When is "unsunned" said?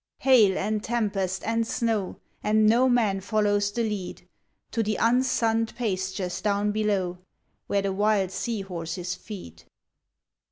4.99-5.75